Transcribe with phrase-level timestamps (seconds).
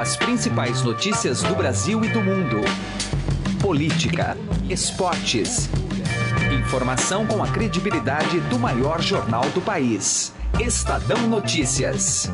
[0.00, 2.62] As principais notícias do Brasil e do mundo.
[3.60, 4.34] Política,
[4.66, 5.68] esportes.
[6.58, 10.32] Informação com a credibilidade do maior jornal do país.
[10.58, 12.30] Estadão Notícias.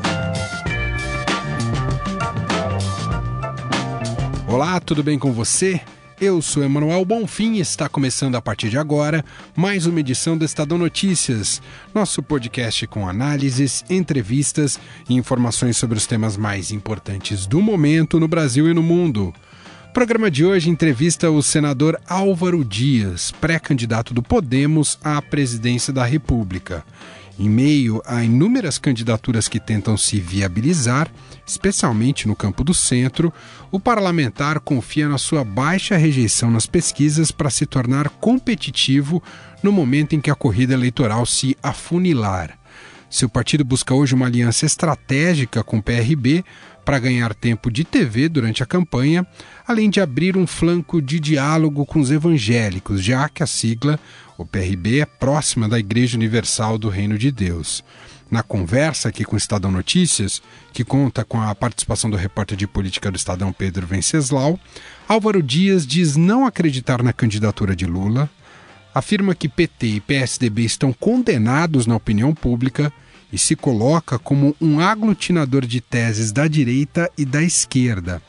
[4.47, 5.81] Olá, tudo bem com você?
[6.19, 9.23] Eu sou Emanuel Bonfim e está começando a partir de agora
[9.55, 11.61] mais uma edição do Estadão Notícias,
[11.93, 18.27] nosso podcast com análises, entrevistas e informações sobre os temas mais importantes do momento no
[18.27, 19.31] Brasil e no mundo.
[19.89, 26.03] O programa de hoje entrevista o senador Álvaro Dias, pré-candidato do Podemos à presidência da
[26.03, 26.83] República.
[27.39, 31.07] Em meio a inúmeras candidaturas que tentam se viabilizar,
[31.45, 33.31] especialmente no campo do centro,
[33.71, 39.21] o parlamentar confia na sua baixa rejeição nas pesquisas para se tornar competitivo
[39.61, 42.57] no momento em que a corrida eleitoral se afunilar.
[43.09, 46.43] Seu partido busca hoje uma aliança estratégica com o PRB
[46.83, 49.27] para ganhar tempo de TV durante a campanha,
[49.67, 53.99] além de abrir um flanco de diálogo com os evangélicos, já que a sigla
[54.37, 57.83] o PRB é próxima da Igreja Universal do Reino de Deus.
[58.29, 60.41] Na conversa aqui com o Estadão Notícias,
[60.73, 64.59] que conta com a participação do repórter de política do Estadão Pedro Venceslau,
[65.07, 68.29] Álvaro Dias diz não acreditar na candidatura de Lula,
[68.93, 72.93] afirma que PT e PSDB estão condenados na opinião pública
[73.31, 78.21] e se coloca como um aglutinador de teses da direita e da esquerda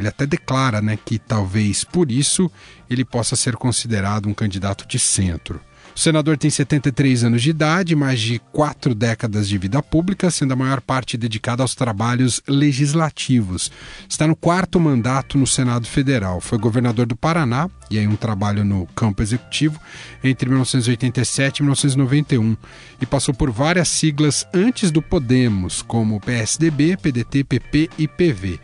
[0.00, 2.50] ele até declara né, que talvez por isso
[2.88, 5.60] ele possa ser considerado um candidato de centro.
[5.94, 10.52] O senador tem 73 anos de idade, mais de quatro décadas de vida pública, sendo
[10.52, 13.70] a maior parte dedicada aos trabalhos legislativos.
[14.08, 16.40] Está no quarto mandato no Senado Federal.
[16.40, 19.80] Foi governador do Paraná, e aí um trabalho no campo executivo,
[20.22, 22.56] entre 1987 e 1991.
[23.00, 28.60] E passou por várias siglas antes do Podemos, como PSDB, PDT, PP e PV.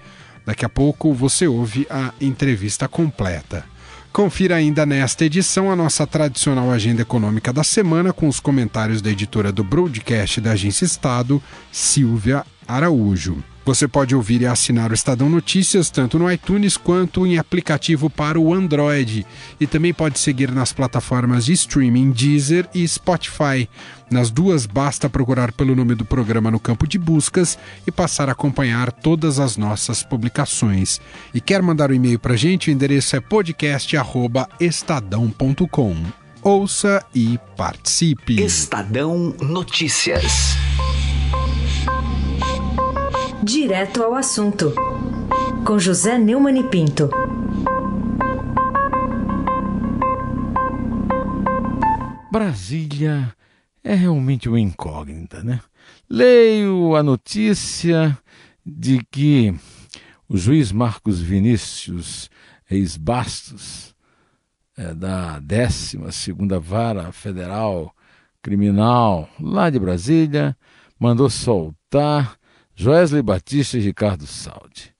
[0.46, 3.64] Daqui a pouco você ouve a entrevista completa.
[4.12, 9.10] Confira ainda nesta edição a nossa tradicional agenda econômica da semana com os comentários da
[9.10, 13.42] editora do broadcast da Agência Estado, Silvia Araújo.
[13.66, 18.38] Você pode ouvir e assinar o Estadão Notícias tanto no iTunes quanto em aplicativo para
[18.38, 19.26] o Android.
[19.58, 23.68] E também pode seguir nas plataformas de streaming Deezer e Spotify.
[24.08, 28.32] Nas duas, basta procurar pelo nome do programa no campo de buscas e passar a
[28.32, 31.00] acompanhar todas as nossas publicações.
[31.34, 32.70] E quer mandar um e-mail para a gente?
[32.70, 35.96] O endereço é podcast.estadão.com.
[36.40, 38.40] Ouça e participe.
[38.40, 40.54] Estadão Notícias.
[43.46, 44.74] Direto ao assunto,
[45.64, 47.08] com José Neumann e Pinto.
[52.28, 53.32] Brasília
[53.84, 55.60] é realmente uma incógnita, né?
[56.10, 58.18] Leio a notícia
[58.66, 59.54] de que
[60.28, 62.28] o juiz Marcos Vinícius
[62.68, 63.94] ex-Bastos,
[64.76, 65.98] é, da 12
[66.60, 67.94] Vara Federal
[68.42, 70.56] Criminal lá de Brasília,
[70.98, 72.36] mandou soltar
[72.76, 74.94] Joesley Batista e Ricardo Saldi.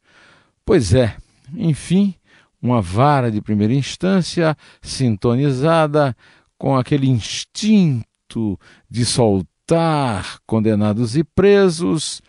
[0.64, 1.14] Pois é,
[1.54, 2.14] enfim,
[2.60, 6.16] uma vara de primeira instância sintonizada
[6.58, 12.22] com aquele instinto de soltar condenados e presos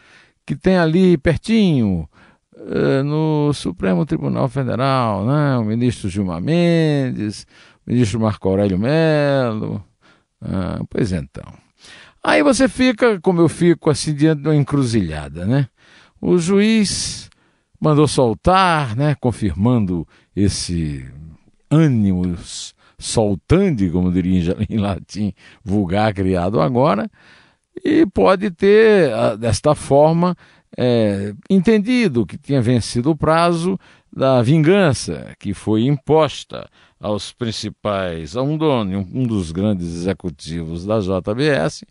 [0.46, 2.08] que tem ali pertinho
[2.56, 5.58] eh, no Supremo Tribunal Federal, né?
[5.58, 7.47] o ministro Gilmar Mendes,
[7.85, 9.84] o ministro Marco Aurélio Melo.
[10.41, 11.66] Ah, pois então.
[12.23, 15.67] Aí você fica, como eu fico, assim, diante de uma encruzilhada, né?
[16.19, 17.29] O juiz
[17.79, 19.16] mandou soltar, né?
[19.16, 21.05] Confirmando esse
[21.69, 25.33] ânimos soltandi, como diria em latim
[25.63, 27.09] vulgar criado agora,
[27.83, 30.35] e pode ter, ah, desta forma,
[30.75, 33.79] é, entendido que tinha vencido o prazo
[34.17, 36.67] da vingança que foi imposta
[37.00, 41.83] aos principais, a um dono, um dos grandes executivos da JBS,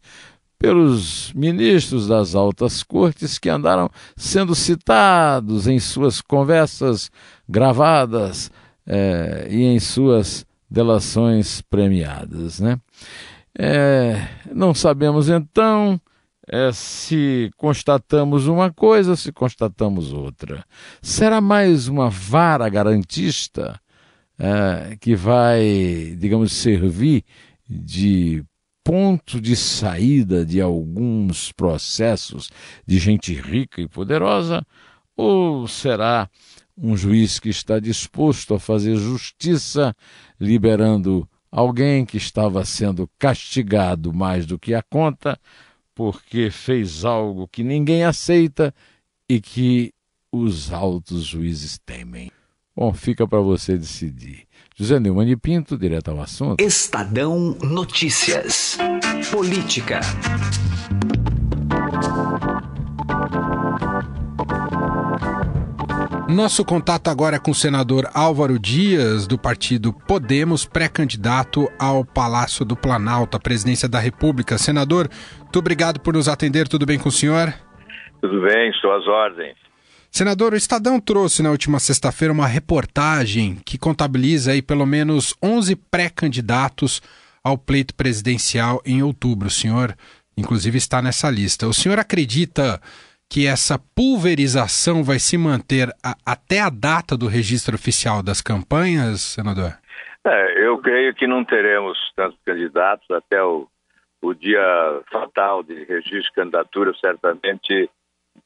[0.58, 7.12] pelos ministros das altas cortes que andaram sendo citados em suas conversas
[7.48, 8.50] gravadas
[8.84, 12.58] é, e em suas delações premiadas.
[12.58, 12.76] Né?
[13.56, 16.00] É, não sabemos então
[16.48, 20.64] é, se constatamos uma coisa, se constatamos outra.
[21.02, 23.80] Será mais uma vara garantista
[24.38, 27.24] é, que vai, digamos, servir
[27.68, 28.44] de
[28.84, 32.48] ponto de saída de alguns processos
[32.86, 34.64] de gente rica e poderosa?
[35.16, 36.28] Ou será
[36.76, 39.94] um juiz que está disposto a fazer justiça,
[40.38, 45.40] liberando alguém que estava sendo castigado mais do que a conta,
[45.96, 48.72] porque fez algo que ninguém aceita
[49.26, 49.92] e que
[50.30, 52.30] os altos juízes temem?
[52.76, 54.46] Bom, fica para você decidir.
[54.76, 56.62] José Neumann de Pinto, direto ao assunto.
[56.62, 58.76] Estadão Notícias.
[59.32, 60.00] Política.
[66.36, 72.62] Nosso contato agora é com o senador Álvaro Dias, do partido Podemos, pré-candidato ao Palácio
[72.62, 74.58] do Planalto, a presidência da República.
[74.58, 75.08] Senador,
[75.40, 76.68] muito obrigado por nos atender.
[76.68, 77.54] Tudo bem com o senhor?
[78.20, 79.56] Tudo bem, suas ordens.
[80.10, 85.74] Senador, o Estadão trouxe na última sexta-feira uma reportagem que contabiliza aí pelo menos 11
[85.90, 87.00] pré-candidatos
[87.42, 89.48] ao pleito presidencial em outubro.
[89.48, 89.96] O senhor,
[90.36, 91.66] inclusive, está nessa lista.
[91.66, 92.78] O senhor acredita
[93.30, 99.20] que essa pulverização vai se manter a, até a data do registro oficial das campanhas,
[99.20, 99.72] senador?
[100.24, 103.68] É, eu creio que não teremos tantos candidatos até o,
[104.22, 107.90] o dia fatal de registro de candidatura, certamente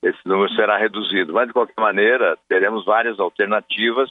[0.03, 1.33] esse número será reduzido.
[1.33, 4.11] Mas, de qualquer maneira, teremos várias alternativas.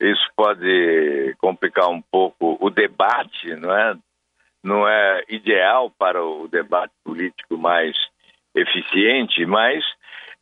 [0.00, 3.96] Isso pode complicar um pouco o debate, não é?
[4.62, 7.96] Não é ideal para o debate político mais
[8.54, 9.84] eficiente, mas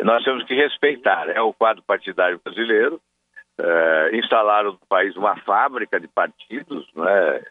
[0.03, 1.29] nós temos que respeitar.
[1.29, 3.01] É o quadro partidário brasileiro.
[3.61, 7.43] É, instalaram no país uma fábrica de partidos, não é?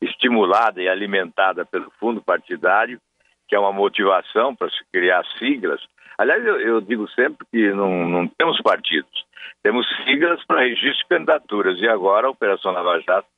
[0.00, 3.00] estimulada e alimentada pelo fundo partidário,
[3.48, 5.80] que é uma motivação para se criar siglas.
[6.18, 9.24] Aliás, eu, eu digo sempre que não, não, temos partidos,
[9.62, 11.78] temos siglas para registro de candidaturas.
[11.80, 13.28] E agora a Operação Lava Jato,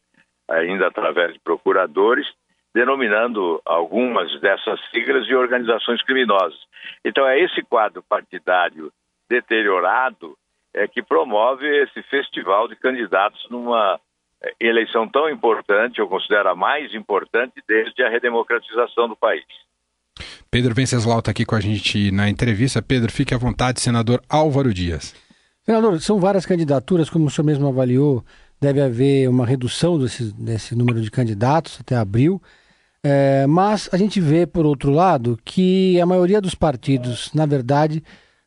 [0.49, 2.27] ainda através de procuradores,
[2.75, 6.59] denominando algumas dessas siglas de organizações criminosas.
[7.05, 8.93] Então é esse quadro partidário
[9.29, 10.37] deteriorado
[10.75, 13.99] é que promove esse festival de candidatos numa
[14.43, 19.45] é, eleição tão importante, eu considero a mais importante desde a redemocratização do país.
[20.51, 22.81] Pedro Venceslau está aqui com a gente na entrevista.
[22.81, 25.15] Pedro, fique à vontade, senador Álvaro Dias.
[25.63, 28.25] Senador, são várias candidaturas, como o senhor mesmo avaliou,
[28.61, 32.43] deve haver uma redução desse, desse número de candidatos até abril.
[33.03, 38.03] É, mas a gente vê, por outro lado, que a maioria dos partidos, na verdade,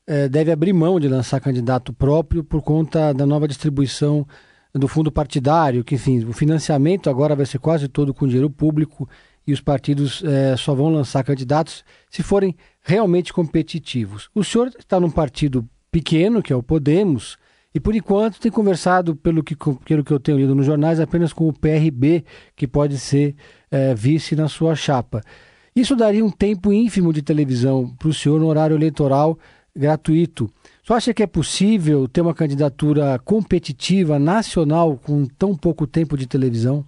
[0.06, 4.28] é, deve abrir mão de lançar candidato próprio por conta da nova distribuição
[4.74, 9.08] do fundo partidário, que, enfim, o financiamento agora vai ser quase todo com dinheiro público
[9.46, 14.30] e os partidos é, só vão lançar candidatos se forem realmente competitivos.
[14.34, 17.38] O senhor está num partido pequeno, que é o Podemos,
[17.74, 21.32] e por enquanto tem conversado, pelo que, pelo que eu tenho lido nos jornais, apenas
[21.32, 22.26] com o PRB,
[22.56, 23.36] que pode ser
[23.72, 25.22] é, vice na sua chapa.
[25.74, 29.38] Isso daria um tempo ínfimo de televisão para o senhor no horário eleitoral
[29.74, 30.50] gratuito.
[30.84, 36.28] Você acha que é possível ter uma candidatura competitiva nacional com tão pouco tempo de
[36.28, 36.84] televisão?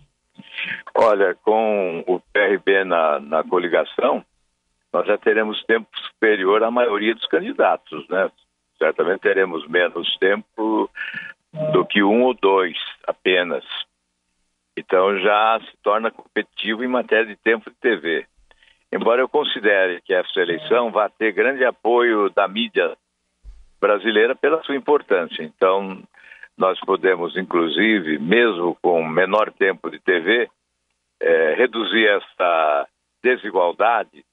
[0.94, 4.24] Olha, com o PRB na, na coligação,
[4.92, 8.30] nós já teremos tempo superior à maioria dos candidatos, né?
[8.78, 10.90] Certamente teremos menos tempo
[11.72, 12.78] do que um ou dois
[13.08, 13.64] apenas.
[14.76, 18.26] Então já se torna competitivo em matéria de tempo de TV.
[18.92, 22.96] Embora eu considere que essa eleição vai ter grande apoio da mídia
[23.80, 25.44] brasileira pela sua importância.
[25.44, 26.02] Então,
[26.58, 30.48] nós podemos, inclusive, mesmo com menor tempo de TV,
[31.20, 32.88] é, reduzir essa
[33.24, 34.24] desigualdade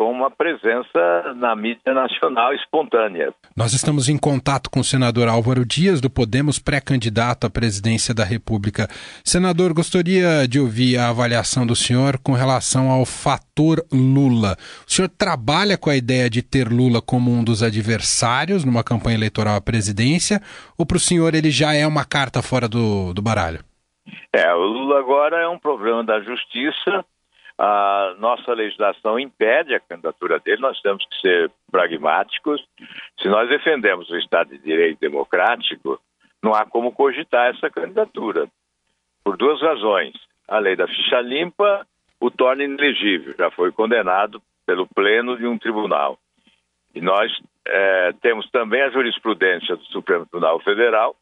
[0.00, 3.34] com uma presença na mídia nacional espontânea.
[3.54, 8.24] Nós estamos em contato com o senador Álvaro Dias, do Podemos, pré-candidato à presidência da
[8.24, 8.88] República.
[9.22, 14.56] Senador, gostaria de ouvir a avaliação do senhor com relação ao fator Lula.
[14.88, 19.18] O senhor trabalha com a ideia de ter Lula como um dos adversários numa campanha
[19.18, 20.40] eleitoral à presidência,
[20.78, 23.62] ou para o senhor ele já é uma carta fora do, do baralho?
[24.34, 27.04] É, o Lula agora é um problema da justiça
[27.62, 32.64] a nossa legislação impede a candidatura dele, nós temos que ser pragmáticos.
[33.20, 36.00] Se nós defendemos o Estado de Direito democrático,
[36.42, 38.48] não há como cogitar essa candidatura.
[39.22, 40.14] Por duas razões.
[40.48, 41.86] A lei da ficha limpa
[42.18, 46.18] o torna inelegível, já foi condenado pelo pleno de um tribunal.
[46.94, 47.30] E nós
[47.66, 51.14] é, temos também a jurisprudência do Supremo Tribunal Federal,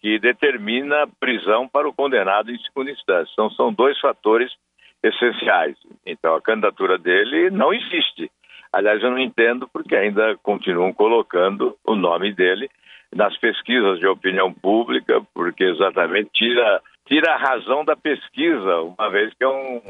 [0.00, 3.30] que determina prisão para o condenado em segunda instância.
[3.32, 4.52] Então, são dois fatores
[5.02, 5.76] essenciais.
[6.06, 8.30] Então a candidatura dele não existe.
[8.72, 12.70] Aliás, eu não entendo porque ainda continuam colocando o nome dele
[13.14, 19.34] nas pesquisas de opinião pública, porque exatamente tira, tira a razão da pesquisa, uma vez
[19.34, 19.80] que é um,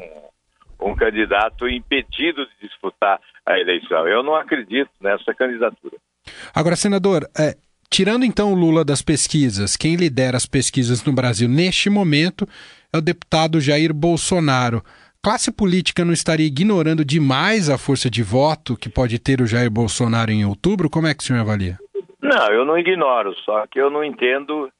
[0.81, 4.07] um candidato impedido de disputar a eleição.
[4.07, 5.97] Eu não acredito nessa candidatura.
[6.53, 7.55] Agora, senador, é,
[7.89, 12.47] tirando então o Lula das pesquisas, quem lidera as pesquisas no Brasil neste momento
[12.91, 14.83] é o deputado Jair Bolsonaro
[15.23, 19.69] classe política não estaria ignorando demais a força de voto que pode ter o Jair
[19.69, 20.89] Bolsonaro em outubro?
[20.89, 21.77] Como é que o senhor avalia?
[22.21, 24.71] Não, eu não ignoro, só que eu não entendo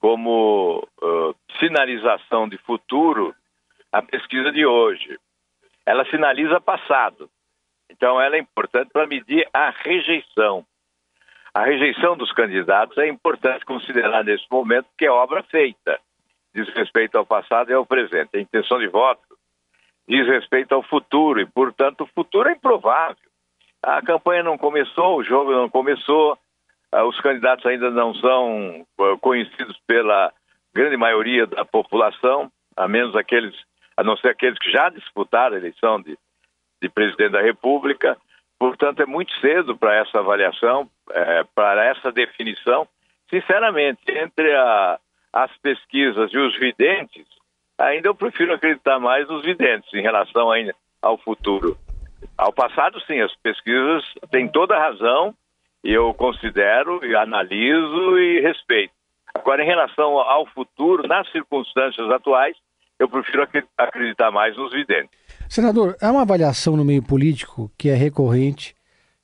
[0.00, 3.34] como uh, sinalização de futuro
[3.92, 5.18] a pesquisa de hoje.
[5.84, 7.28] Ela sinaliza passado.
[7.90, 10.64] Então, ela é importante para medir a rejeição.
[11.52, 16.00] A rejeição dos candidatos é importante considerar nesse momento que é obra feita.
[16.54, 18.36] Diz respeito ao passado e ao presente.
[18.36, 19.31] A intenção de voto
[20.08, 23.16] diz respeito ao futuro e, portanto, o futuro é improvável.
[23.82, 26.38] A campanha não começou, o jogo não começou,
[26.92, 30.32] ah, os candidatos ainda não são ah, conhecidos pela
[30.74, 33.54] grande maioria da população, a menos aqueles,
[33.96, 36.16] a não ser aqueles que já disputaram a eleição de,
[36.80, 38.16] de presidente da República.
[38.58, 42.86] Portanto, é muito cedo para essa avaliação, é, para essa definição.
[43.28, 44.98] Sinceramente, entre a,
[45.32, 47.26] as pesquisas e os videntes,
[47.82, 51.76] ainda eu prefiro acreditar mais nos videntes em relação ainda ao futuro.
[52.38, 55.34] Ao passado, sim, as pesquisas têm toda a razão,
[55.82, 58.92] eu considero, e analiso e respeito.
[59.34, 62.56] Agora, em relação ao futuro, nas circunstâncias atuais,
[62.98, 65.10] eu prefiro acreditar mais nos videntes.
[65.48, 68.76] Senador, há uma avaliação no meio político que é recorrente,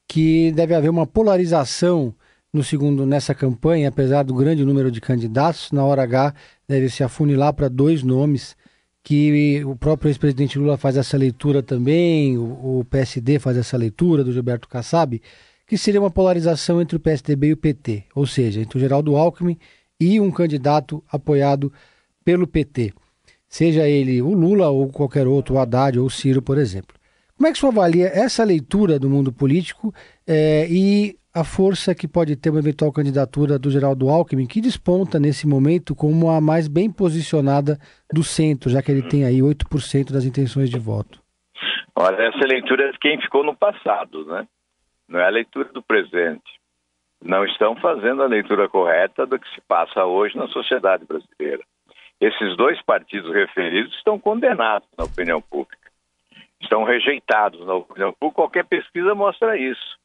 [0.09, 2.13] que deve haver uma polarização
[2.53, 6.35] no segundo nessa campanha, apesar do grande número de candidatos, na hora H
[6.67, 8.57] deve se afunilar para dois nomes
[9.03, 14.23] que o próprio ex-presidente Lula faz essa leitura também, o, o, PSD faz essa leitura
[14.23, 15.21] do Gilberto Kassab,
[15.67, 19.17] que seria uma polarização entre o PSDB e o PT, ou seja, entre o Geraldo
[19.17, 19.57] Alckmin
[20.01, 21.73] e um candidato apoiado
[22.25, 22.93] pelo PT,
[23.49, 26.95] seja ele o Lula ou qualquer outro, o Haddad ou o Ciro, por exemplo.
[27.37, 29.95] Como é que o senhor avalia essa leitura do mundo político
[30.27, 35.21] é, e a força que pode ter uma eventual candidatura do Geraldo Alckmin, que desponta
[35.21, 37.79] nesse momento como a mais bem posicionada
[38.13, 41.23] do centro, já que ele tem aí 8% das intenções de voto?
[41.95, 44.49] Olha, essa leitura é de quem ficou no passado, né?
[45.09, 46.59] Não é a leitura do presente.
[47.25, 51.63] Não estão fazendo a leitura correta do que se passa hoje na sociedade brasileira.
[52.21, 55.89] Esses dois partidos referidos estão condenados na opinião pública.
[56.61, 58.43] Estão rejeitados na opinião pública.
[58.43, 59.99] Qualquer pesquisa mostra isso.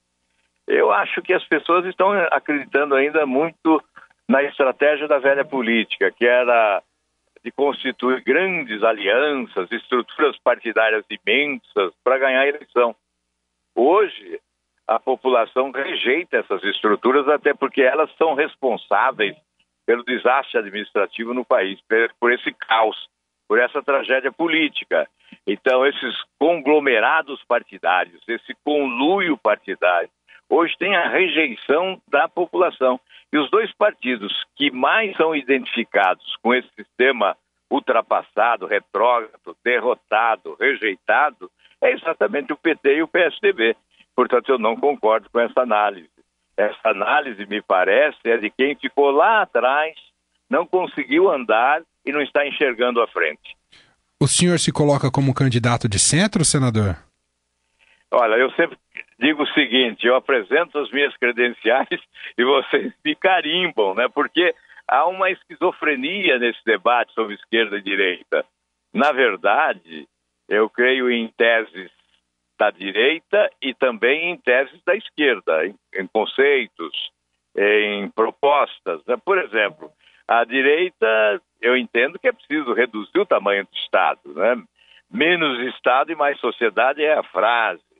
[0.67, 3.83] Eu acho que as pessoas estão acreditando ainda muito
[4.27, 6.81] na estratégia da velha política, que era
[7.43, 12.95] de constituir grandes alianças, estruturas partidárias imensas para ganhar a eleição.
[13.75, 14.39] Hoje,
[14.87, 19.35] a população rejeita essas estruturas, até porque elas são responsáveis
[19.85, 21.79] pelo desastre administrativo no país,
[22.17, 23.09] por esse caos,
[23.47, 25.07] por essa tragédia política.
[25.45, 30.09] Então, esses conglomerados partidários, esse conluio partidário,
[30.53, 32.99] hoje tem a rejeição da população.
[33.31, 37.35] E os dois partidos que mais são identificados com esse sistema
[37.69, 41.49] ultrapassado, retrógrado, derrotado, rejeitado,
[41.81, 43.75] é exatamente o PT e o PSDB.
[44.15, 46.09] Portanto, eu não concordo com essa análise.
[46.55, 49.95] Essa análise, me parece, é de quem ficou lá atrás,
[50.47, 53.57] não conseguiu andar e não está enxergando a frente.
[54.21, 56.95] O senhor se coloca como candidato de centro, senador?
[58.11, 58.77] Olha, eu sempre
[59.23, 61.87] digo o seguinte: eu apresento as minhas credenciais
[62.37, 64.07] e vocês me carimbam, né?
[64.13, 64.53] Porque
[64.87, 68.45] há uma esquizofrenia nesse debate sobre esquerda e direita.
[68.93, 70.07] Na verdade,
[70.49, 71.89] eu creio em teses
[72.59, 77.11] da direita e também em teses da esquerda, em, em conceitos,
[77.55, 79.03] em propostas.
[79.07, 79.15] Né?
[79.25, 79.91] Por exemplo,
[80.27, 84.33] a direita, eu entendo que é preciso reduzir o tamanho do Estado.
[84.35, 84.63] Né?
[85.09, 87.92] Menos Estado e mais sociedade é a frase.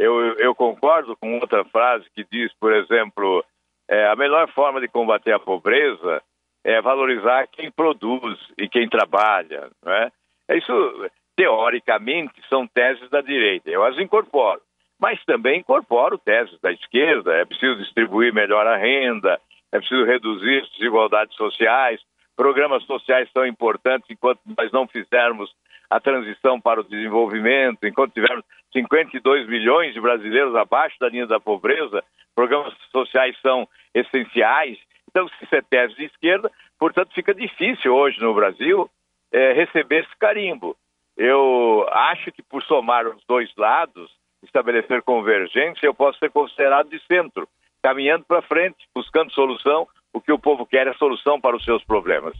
[0.00, 3.44] Eu, eu concordo com outra frase que diz, por exemplo,
[3.86, 6.22] é, a melhor forma de combater a pobreza
[6.64, 9.68] é valorizar quem produz e quem trabalha.
[9.84, 10.10] Não é?
[10.52, 13.68] Isso, teoricamente, são teses da direita.
[13.68, 14.62] Eu as incorporo.
[14.98, 17.34] Mas também incorporo teses da esquerda.
[17.34, 19.38] É preciso distribuir melhor a renda,
[19.70, 22.00] é preciso reduzir as desigualdades sociais.
[22.34, 25.50] Programas sociais são importantes enquanto nós não fizermos
[25.90, 31.40] a transição para o desenvolvimento, enquanto tivermos 52 milhões de brasileiros abaixo da linha da
[31.40, 32.02] pobreza,
[32.34, 34.78] programas sociais são essenciais.
[35.08, 38.88] Então, se isso é tese de esquerda, portanto, fica difícil hoje no Brasil
[39.32, 40.76] é, receber esse carimbo.
[41.16, 44.10] Eu acho que, por somar os dois lados,
[44.42, 47.48] estabelecer convergência, eu posso ser considerado de centro,
[47.82, 49.86] caminhando para frente, buscando solução.
[50.12, 52.36] O que o povo quer é solução para os seus problemas.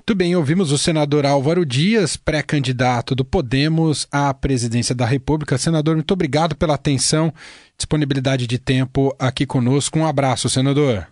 [0.00, 5.58] Muito bem, ouvimos o senador Álvaro Dias, pré-candidato do Podemos à presidência da República.
[5.58, 7.30] Senador, muito obrigado pela atenção,
[7.76, 9.98] disponibilidade de tempo aqui conosco.
[9.98, 11.06] Um abraço, senador.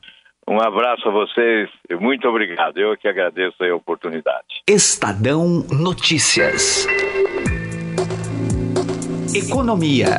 [0.48, 1.68] Um abraço a vocês,
[2.00, 2.78] muito obrigado.
[2.78, 4.62] Eu que agradeço a oportunidade.
[4.66, 6.86] Estadão Notícias.
[9.34, 10.16] Economia.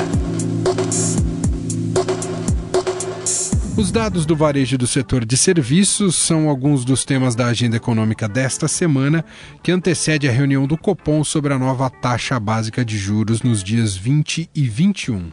[3.79, 8.27] Os dados do varejo do setor de serviços são alguns dos temas da agenda econômica
[8.27, 9.24] desta semana,
[9.63, 13.95] que antecede a reunião do Copom sobre a nova taxa básica de juros nos dias
[13.95, 15.31] 20 e 21.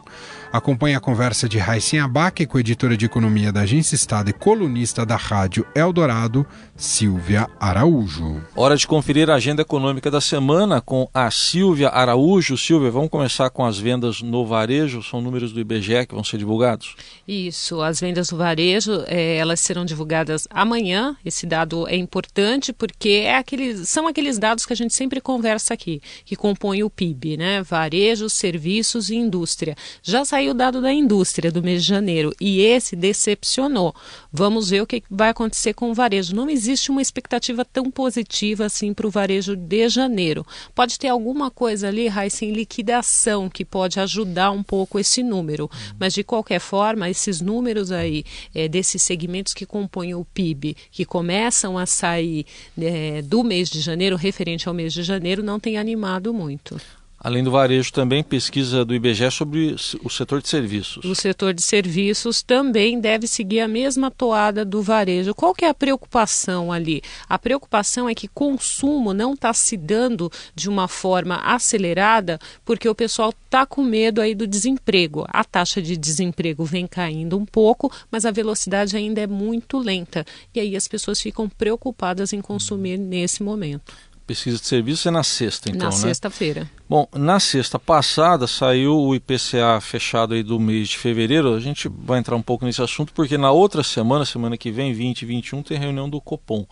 [0.51, 4.33] Acompanhe a conversa de Raíssen Abac com a editora de economia da Agência Estado e
[4.33, 8.41] colunista da Rádio Eldorado, Silvia Araújo.
[8.55, 12.57] Hora de conferir a agenda econômica da semana com a Silvia Araújo.
[12.57, 15.03] Silvia, vamos começar com as vendas no varejo.
[15.03, 16.95] São números do IBGE que vão ser divulgados?
[17.27, 21.17] Isso, as vendas no varejo, é, elas serão divulgadas amanhã.
[21.25, 25.73] Esse dado é importante porque é aqueles, são aqueles dados que a gente sempre conversa
[25.73, 27.61] aqui, que compõem o PIB, né?
[27.63, 29.75] Varejo, serviços e indústria.
[30.01, 33.93] Já saiu o dado da indústria do mês de janeiro e esse decepcionou.
[34.31, 36.35] Vamos ver o que vai acontecer com o varejo.
[36.35, 40.45] Não existe uma expectativa tão positiva assim para o varejo de janeiro.
[40.75, 45.69] Pode ter alguma coisa ali, Raíssa, em liquidação, que pode ajudar um pouco esse número.
[45.99, 51.05] Mas, de qualquer forma, esses números aí, é, desses segmentos que compõem o PIB, que
[51.05, 52.45] começam a sair
[52.79, 56.79] é, do mês de janeiro, referente ao mês de janeiro, não tem animado muito.
[57.19, 61.03] Além do varejo, também pesquisa do IBGE sobre o setor de serviços.
[61.03, 65.33] O setor de serviços também deve seguir a mesma toada do varejo.
[65.33, 67.01] Qual que é a preocupação ali?
[67.27, 72.93] A preocupação é que consumo não está se dando de uma forma acelerada porque o
[72.93, 75.25] pessoal está com medo aí do desemprego.
[75.29, 80.23] A taxa de desemprego vem caindo um pouco, mas a velocidade ainda é muito lenta.
[80.53, 83.91] E aí as pessoas ficam preocupadas em consumir nesse momento
[84.27, 86.01] pesquisa de serviços é na sexta, então, na né?
[86.01, 86.69] sexta-feira.
[86.89, 91.55] Bom, na sexta passada saiu o IPCA fechado aí do mês de fevereiro.
[91.55, 94.93] A gente vai entrar um pouco nesse assunto porque na outra semana, semana que vem,
[94.93, 96.67] 20 e 21, tem reunião do Copom.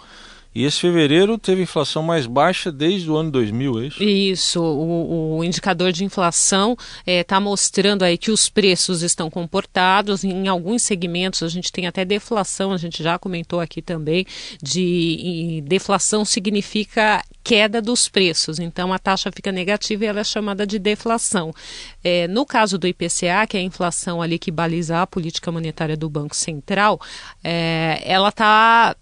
[0.56, 4.04] E esse fevereiro teve inflação mais baixa desde o ano 2000, é isso?
[4.04, 9.30] Isso, o, o indicador de inflação está eh, é, mostrando aí que os preços estão
[9.30, 10.24] comportados.
[10.24, 14.26] Em alguns segmentos a gente tem até deflação, a gente já comentou aqui também,
[14.64, 18.58] de deflação significa queda dos preços.
[18.58, 21.54] Então a taxa fica negativa e ela é chamada de deflação.
[22.02, 25.98] É, no caso do IPCA, que é a inflação ali que baliza a política monetária
[25.98, 27.00] do Banco Central,
[27.44, 28.96] é, ela está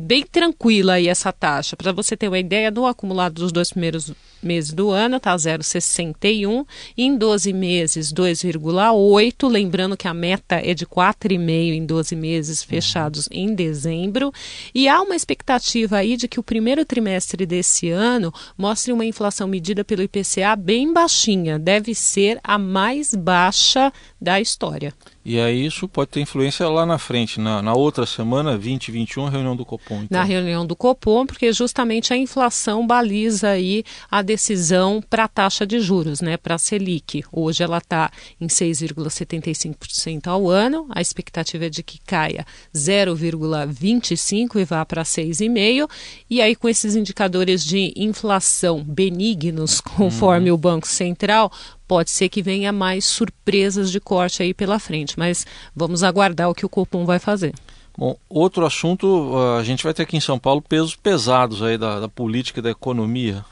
[0.00, 1.76] bem tranquila aí essa taxa.
[1.76, 6.66] Para você ter uma ideia, no acumulado dos dois primeiros meses do ano está 0,61,
[6.96, 13.28] em 12 meses 2,8, lembrando que a meta é de 4,5 em 12 meses fechados
[13.30, 14.32] em dezembro,
[14.74, 19.46] e há uma expectativa aí de que o primeiro trimestre desse ano mostre uma inflação
[19.46, 24.94] medida pelo IPCA bem baixinha, deve ser a mais baixa da história.
[25.24, 28.92] E aí isso pode ter influência lá na frente, na, na outra semana, 20 e
[28.92, 30.02] 21, reunião do Copom.
[30.02, 30.18] Então.
[30.18, 35.66] Na reunião do Copom, porque justamente a inflação baliza aí a decisão para a taxa
[35.66, 37.22] de juros, né, para a Selic.
[37.30, 44.64] Hoje ela está em 6,75% ao ano, a expectativa é de que caia 0,25% e
[44.64, 45.86] vá para 6,5%,
[46.30, 50.54] e aí com esses indicadores de inflação benignos, conforme hum.
[50.54, 51.52] o Banco Central,
[51.90, 56.54] pode ser que venha mais surpresas de corte aí pela frente, mas vamos aguardar o
[56.54, 57.52] que o Copom vai fazer.
[57.98, 61.76] Bom, outro assunto, ah, a gente vai ter aqui em São Paulo pesos pesados aí
[61.76, 63.44] da, da política e da economia.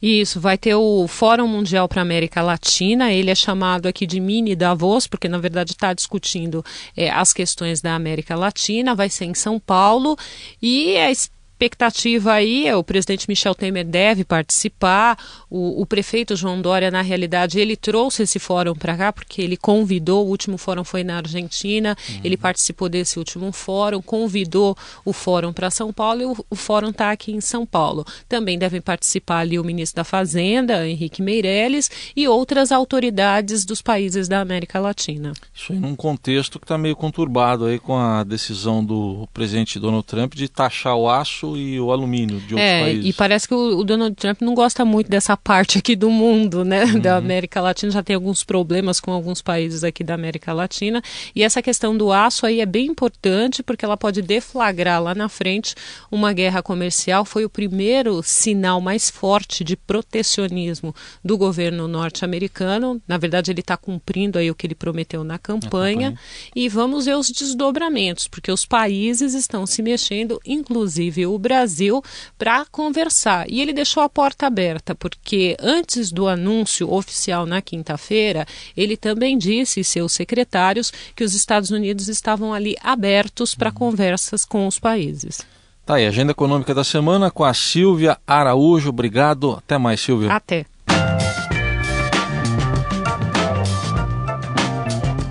[0.00, 4.20] Isso, vai ter o Fórum Mundial para a América Latina, ele é chamado aqui de
[4.20, 6.64] Mini Davos, porque na verdade está discutindo
[6.96, 10.16] é, as questões da América Latina, vai ser em São Paulo,
[10.62, 11.10] e é
[11.60, 15.18] expectativa aí, é o presidente Michel Temer deve participar,
[15.50, 19.58] o, o prefeito João Dória, na realidade, ele trouxe esse fórum para cá, porque ele
[19.58, 22.20] convidou, o último fórum foi na Argentina, uhum.
[22.24, 26.88] ele participou desse último fórum, convidou o fórum para São Paulo e o, o fórum
[26.88, 28.06] está aqui em São Paulo.
[28.26, 34.28] Também devem participar ali o ministro da Fazenda, Henrique Meirelles, e outras autoridades dos países
[34.28, 35.34] da América Latina.
[35.54, 40.06] Isso aí num contexto que está meio conturbado aí com a decisão do presidente Donald
[40.06, 43.06] Trump de taxar o aço e o alumínio de outros é, países.
[43.06, 46.64] E parece que o, o, Donald Trump não gosta muito dessa parte aqui do mundo,
[46.64, 46.84] né?
[46.84, 47.00] Uhum.
[47.00, 47.92] Da América Latina.
[47.92, 51.02] Já tem alguns problemas com alguns países aqui da América Latina.
[51.34, 55.28] E essa questão do aço aí é bem importante porque ela pode deflagrar lá na
[55.28, 55.74] frente
[56.10, 57.24] uma guerra comercial.
[57.24, 63.00] Foi o primeiro sinal mais forte de protecionismo do governo norte-americano.
[63.06, 65.70] Na verdade, ele está cumprindo aí o que ele prometeu na campanha.
[65.70, 66.18] campanha.
[66.54, 72.02] E vamos ver os desdobramentos, porque os países estão se mexendo, inclusive o Brasil
[72.38, 73.50] para conversar.
[73.50, 79.36] E ele deixou a porta aberta, porque antes do anúncio oficial na quinta-feira, ele também
[79.36, 85.40] disse, seus secretários, que os Estados Unidos estavam ali abertos para conversas com os países.
[85.84, 88.90] Tá aí, agenda econômica da semana com a Silvia Araújo.
[88.90, 89.54] Obrigado.
[89.54, 90.32] Até mais, Silvia.
[90.32, 90.64] Até.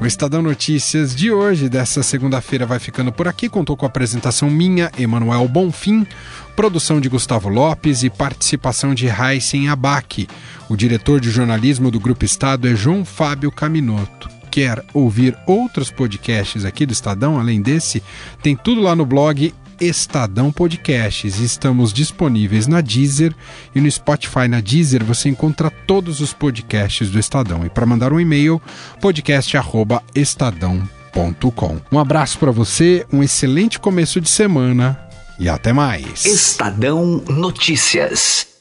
[0.01, 3.49] O Estadão Notícias de hoje, dessa segunda-feira, vai ficando por aqui.
[3.49, 6.07] Contou com a apresentação minha, Emanuel Bonfim,
[6.55, 10.25] produção de Gustavo Lopes e participação de Heisen Abac.
[10.69, 14.29] O diretor de jornalismo do Grupo Estado é João Fábio Caminoto.
[14.49, 18.01] Quer ouvir outros podcasts aqui do Estadão, além desse?
[18.41, 21.39] Tem tudo lá no blog Estadão Podcasts.
[21.39, 23.33] Estamos disponíveis na Deezer
[23.73, 24.47] e no Spotify.
[24.47, 27.65] Na Deezer você encontra todos os podcasts do Estadão.
[27.65, 28.61] E para mandar um e-mail,
[29.01, 31.81] podcast@estadão.com.
[31.91, 34.99] Um abraço para você, um excelente começo de semana
[35.39, 36.25] e até mais.
[36.25, 38.58] Estadão Notícias.